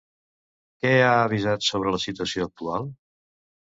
Què 0.85 0.93
ha 1.03 1.13
avisat 1.27 1.69
sobre 1.69 1.97
la 1.99 2.03
situació 2.09 2.53
actual? 2.53 2.93